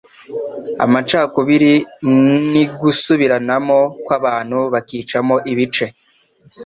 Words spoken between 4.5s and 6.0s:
bakicamo ibice